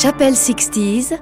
[0.00, 1.18] Chapelle 60s.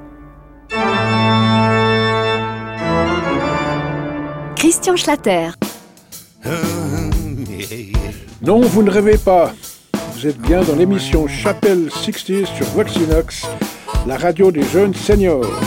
[4.54, 5.52] Christian Schlatter.
[8.42, 9.54] Non, vous ne rêvez pas.
[10.12, 13.46] Vous êtes bien dans l'émission Chapelle 60s sur Voxinox,
[14.06, 15.58] la radio des jeunes seniors.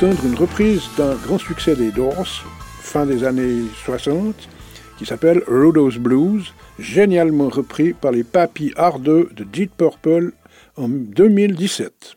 [0.00, 2.44] Une reprise d'un grand succès des Doors,
[2.80, 4.48] fin des années 60,
[4.96, 10.32] qui s'appelle Rhodos Blues, génialement repris par les papis ardeux de Deep Purple
[10.76, 12.14] en 2017.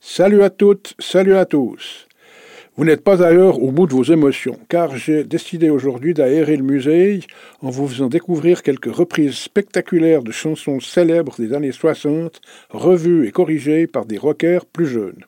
[0.00, 2.08] Salut à toutes, salut à tous.
[2.76, 6.64] Vous n'êtes pas ailleurs au bout de vos émotions, car j'ai décidé aujourd'hui d'aérer le
[6.64, 7.20] musée
[7.60, 12.40] en vous faisant découvrir quelques reprises spectaculaires de chansons célèbres des années 60,
[12.70, 15.24] revues et corrigées par des rockers plus jeunes.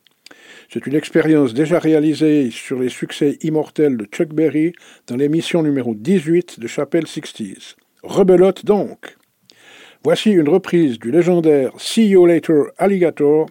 [0.73, 4.73] C'est une expérience déjà réalisée sur les succès immortels de Chuck Berry
[5.06, 7.76] dans l'émission numéro 18 de Chapelle 60s.
[8.03, 9.17] Rebelote donc!
[10.03, 13.47] Voici une reprise du légendaire See You Later Alligator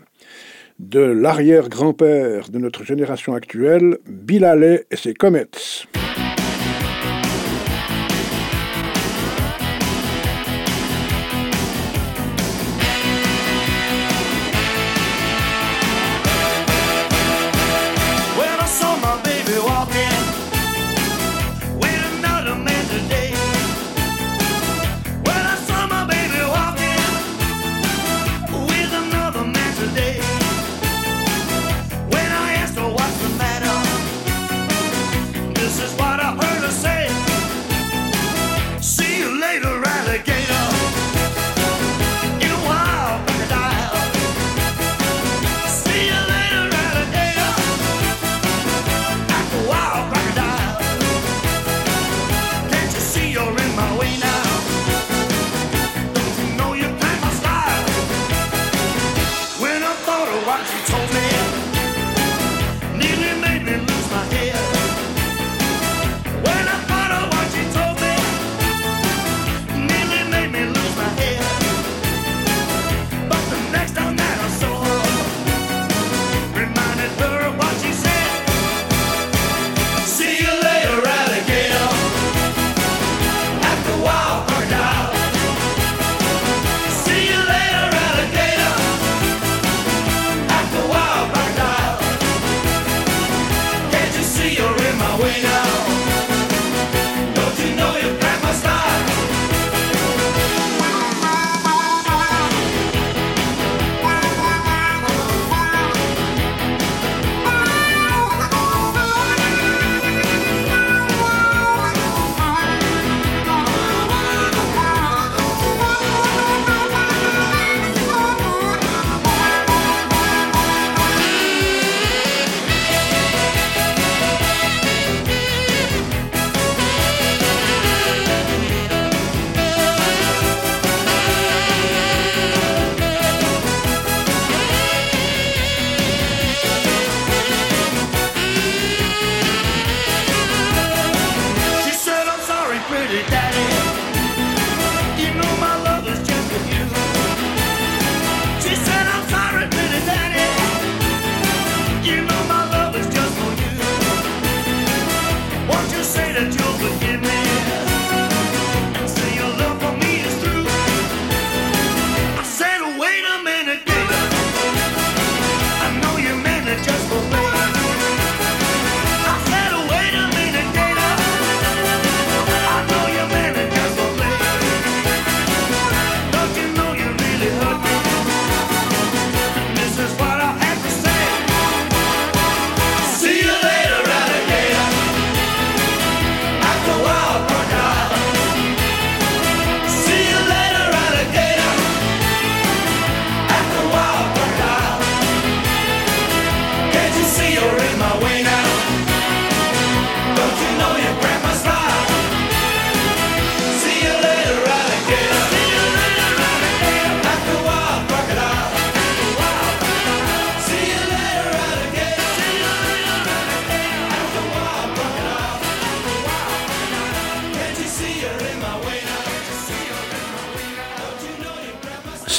[0.80, 5.48] de l'arrière-grand-père de notre génération actuelle, Bill Haley et ses Comets.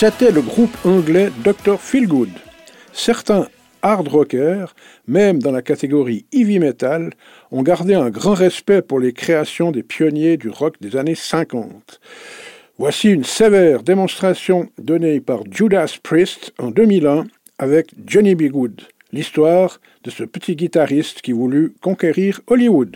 [0.06, 1.80] C'était le groupe anglais Dr.
[1.80, 2.28] Feelgood.
[2.92, 3.48] Certains
[3.80, 4.74] hard rockers,
[5.08, 7.14] même dans la catégorie heavy metal,
[7.50, 12.00] ont gardé un grand respect pour les créations des pionniers du rock des années 50.
[12.76, 17.24] Voici une sévère démonstration donnée par Judas Priest en 2001
[17.58, 18.50] avec Johnny B.
[18.50, 22.94] Good, l'histoire de ce petit guitariste qui voulut conquérir Hollywood.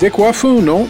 [0.00, 0.88] Décoiffant, non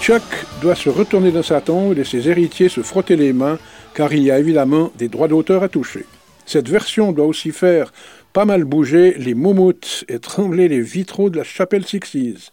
[0.00, 0.22] Chuck
[0.62, 3.58] doit se retourner dans sa tombe et ses héritiers se frotter les mains,
[3.92, 6.06] car il y a évidemment des droits d'auteur à toucher.
[6.46, 7.92] Cette version doit aussi faire
[8.32, 12.48] pas mal bouger les moumoutes et trembler les vitraux de la chapelle Sixties.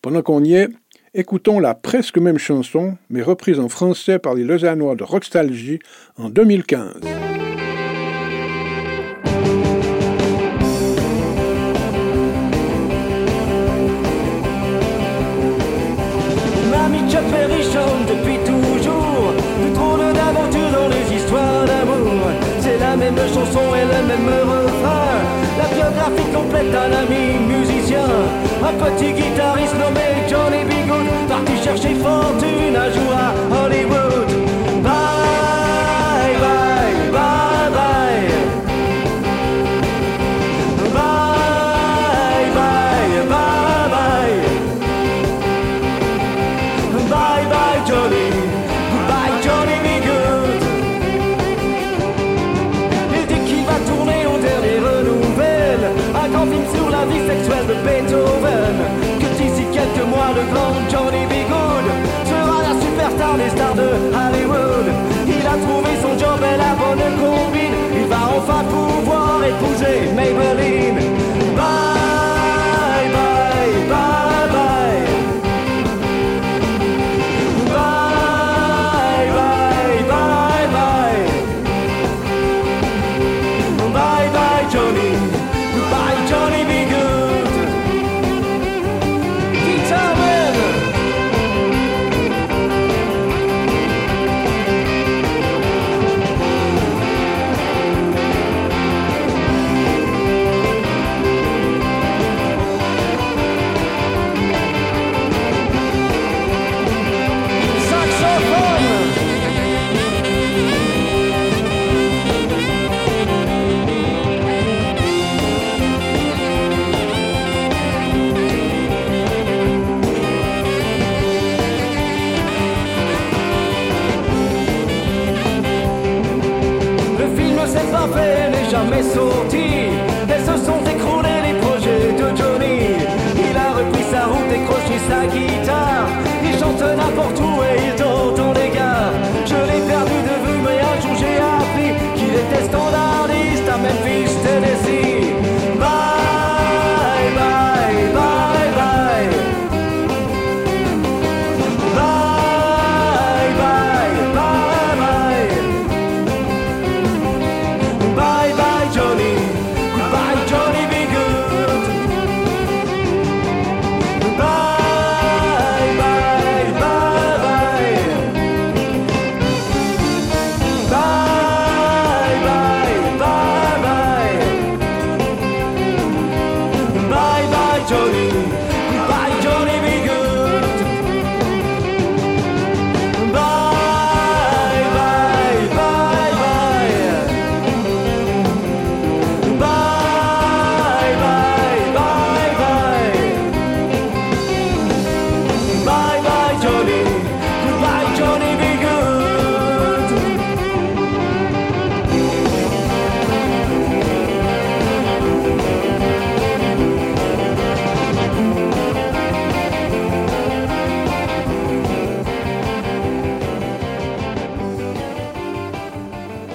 [0.00, 0.68] Pendant qu'on y est,
[1.12, 5.80] écoutons la presque même chanson, mais reprise en français par les Lausannois de Rockstalgie
[6.18, 7.00] en 2015.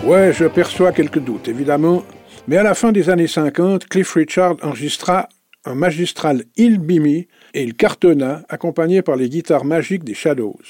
[0.07, 2.01] Ouais, je perçois quelques doutes, évidemment.
[2.47, 5.27] Mais à la fin des années 50, Cliff Richard enregistra
[5.65, 10.61] un magistral Il Bimi et il cartonna, accompagné par les guitares magiques des Shadows.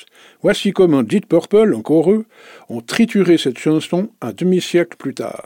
[0.42, 2.26] Voici comment Deep Purple, encore eux,
[2.68, 5.44] ont trituré cette chanson un demi-siècle plus tard.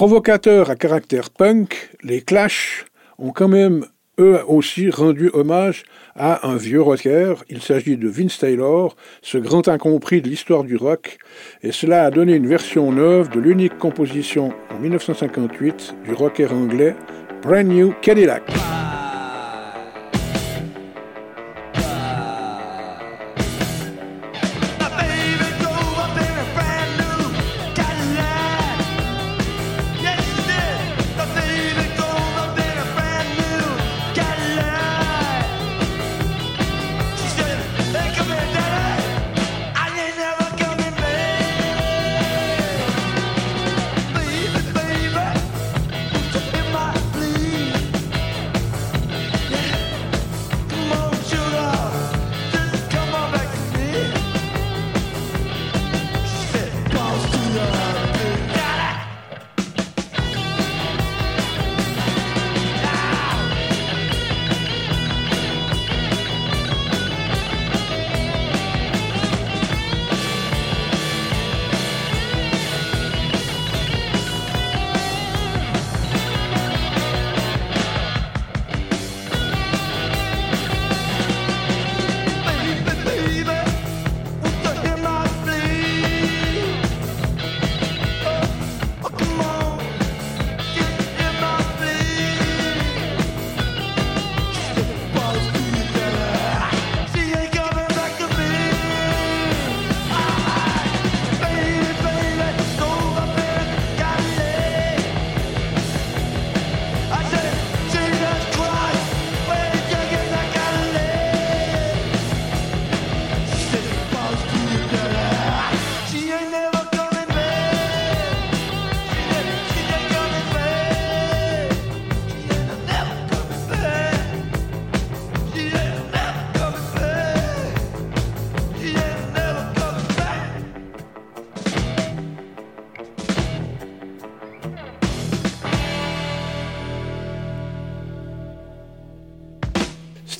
[0.00, 2.86] Provocateurs à caractère punk, les Clash
[3.18, 3.84] ont quand même
[4.18, 5.82] eux aussi rendu hommage
[6.16, 7.34] à un vieux rocker.
[7.50, 11.18] Il s'agit de Vince Taylor, ce grand incompris de l'histoire du rock,
[11.62, 16.96] et cela a donné une version neuve de l'unique composition en 1958 du rocker anglais
[17.42, 18.44] Brand New Cadillac.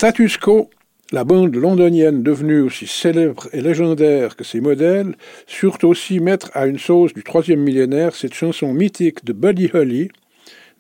[0.01, 0.71] Status Quo,
[1.13, 5.15] la bande londonienne devenue aussi célèbre et légendaire que ses modèles,
[5.47, 10.09] surent aussi mettre à une sauce du troisième millénaire cette chanson mythique de Buddy Holly,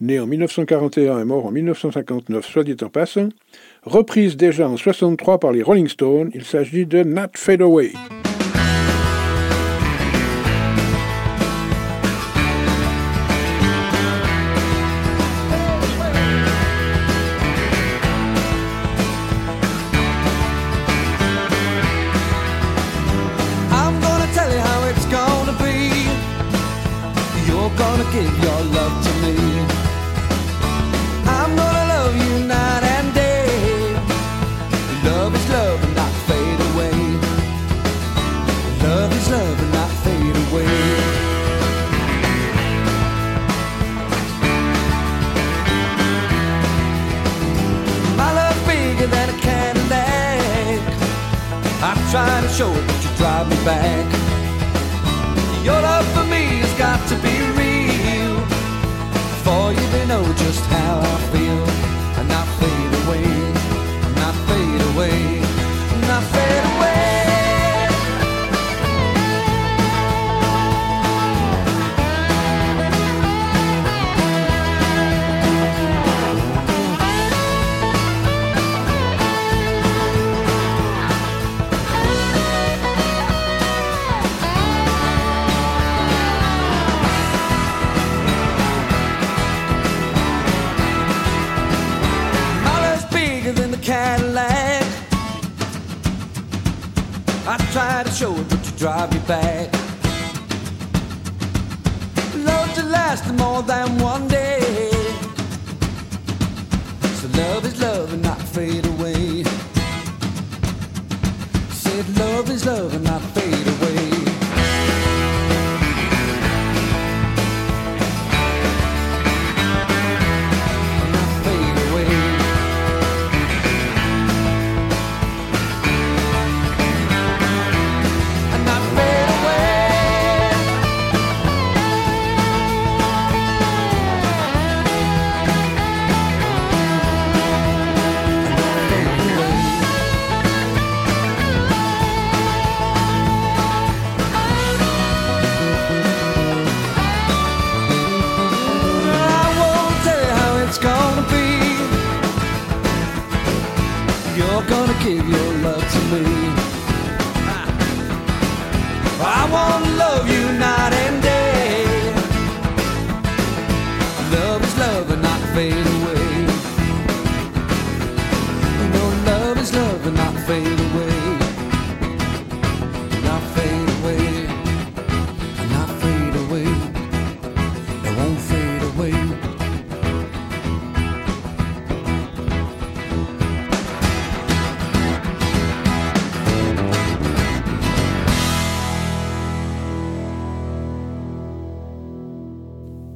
[0.00, 3.28] né en 1941 et mort en 1959, soit dit en passant,
[3.82, 7.92] reprise déjà en 63 par les Rolling Stones, il s'agit de Not Fade Away.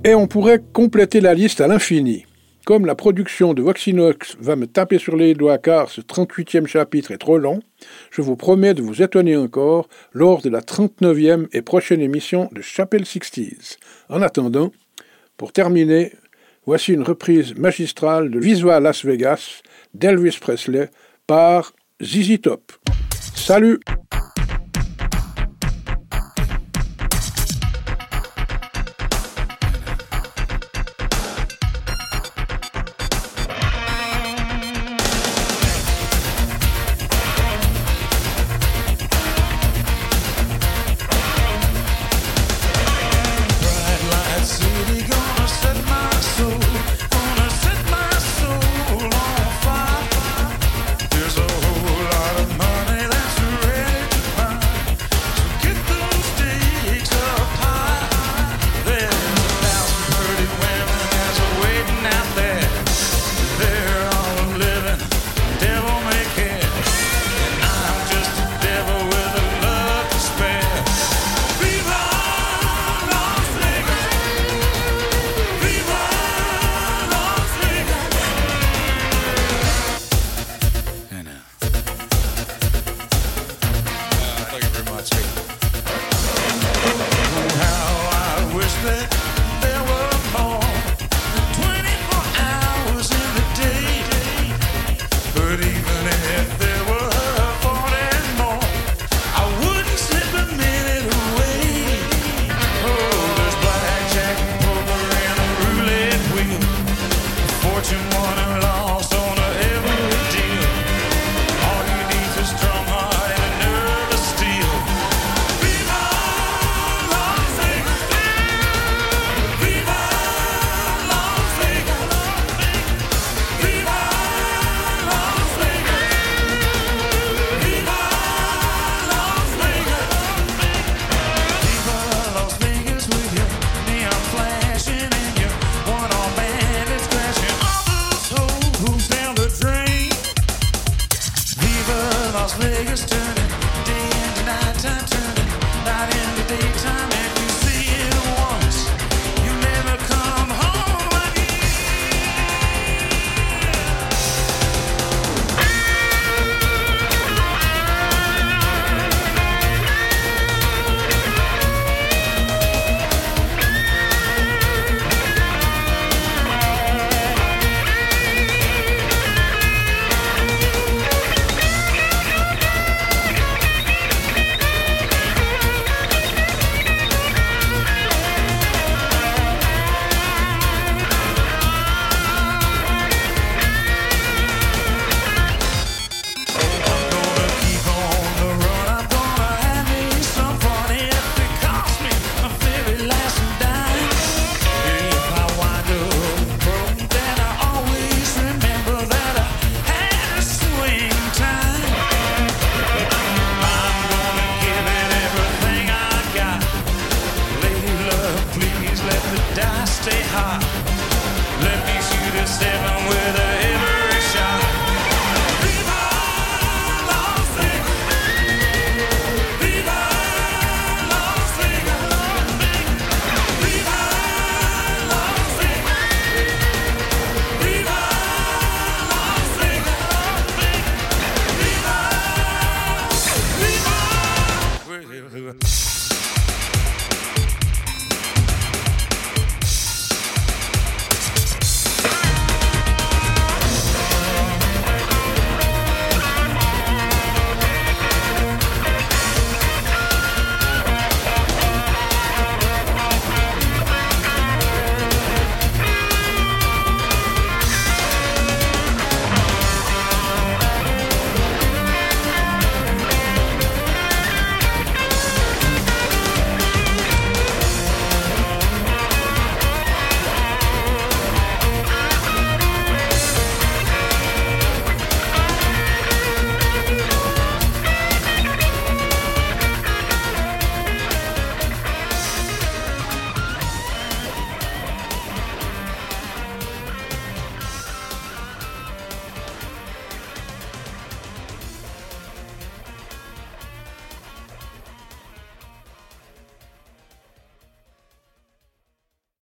[0.06, 2.26] Et on pourrait compléter la liste à l'infini.
[2.66, 7.10] Comme la production de Voxinox va me taper sur les doigts car ce 38e chapitre
[7.10, 7.60] est trop long,
[8.10, 12.60] je vous promets de vous étonner encore lors de la 39e et prochaine émission de
[12.60, 13.78] Chapelle 60s.
[14.10, 14.72] En attendant,
[15.38, 16.12] pour terminer,
[16.66, 19.62] voici une reprise magistrale de Visual Las Vegas
[19.94, 20.90] d'Elvis Presley
[21.26, 22.72] par ZZ Top.
[23.34, 23.80] Salut